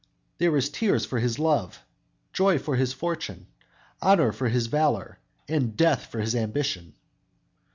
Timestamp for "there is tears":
0.39-1.05